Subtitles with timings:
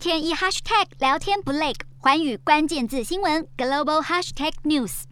[0.00, 5.02] 天一 hashtag 聊天不累，寰宇关键字新闻 global hashtag news。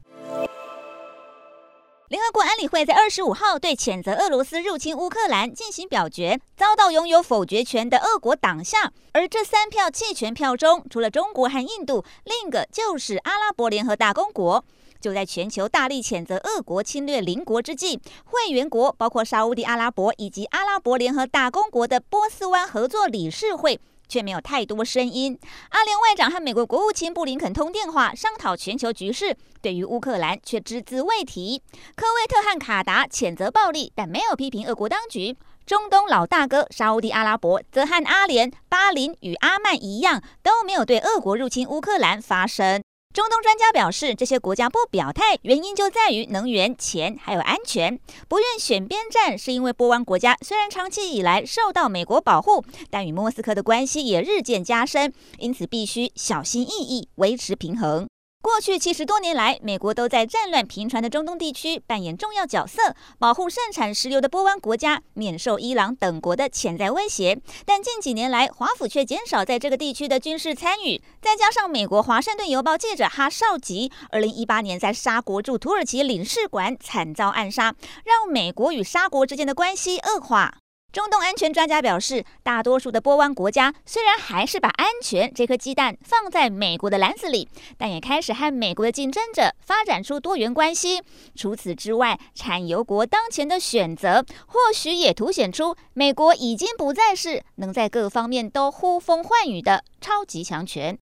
[2.09, 8.91] 联合国安理会在二十五号对谴责俄罗斯入侵乌克兰进行表决，遭到拥有否决权的俄国挡下。
[9.13, 14.65] 而这三票弃权票中，除了中国和印度，另一个就是阿拉伯联合大公国。
[15.03, 23.79] 就在全球大力谴责俄国侵略邻国之际，会员国包括沙乌地阿拉伯以及阿拉伯联合大公国的波斯湾合作理事会。
[24.09, 25.39] 却没有太多声音。
[25.71, 31.63] 阿联外长和美国国务卿布林肯通电话商讨全球局势，对于乌克兰却只字未提。
[31.95, 35.37] 科威特和卡达谴责暴力，但没有批评俄国当局。
[35.67, 42.83] 中东老大哥沙乌地阿拉伯则和阿联、巴林与阿曼一样，都没有对俄国入侵乌克兰发声。
[43.19, 47.99] 中东专家表示，这些国家不表态，原因就在于能源、钱还有安全，
[48.29, 58.07] 不愿选边站，是因为波湾国家虽然长期以来受到美国保护，但与莫斯科的关系也日渐加深，因此必须小心翼翼维持平衡。
[58.49, 67.39] 过去七十多年来，美国都在战乱频传的中东地区扮演重要角色，保护盛产石油的波湾国家免受伊朗等国的潜在威胁。
[67.67, 71.01] 但近几年来，华府却减少在这个地区的军事参与。
[71.21, 80.55] 再加上美国《华盛顿邮报》记者哈绍吉，二零一八年在沙国驻土耳其领事馆惨遭暗杀，让美国与沙国之间的关系恶化。
[80.91, 91.03] 中东安全专家表示，大多数的波湾国家虽然还是把安全这颗鸡蛋放在美国的篮子里，但也开始和美国的竞争者发展出多元关系。
[91.35, 100.97] 除此之外，产油国当前的选择，或许也凸显出美国已经不再是能在各方面都呼风唤雨的超级强权。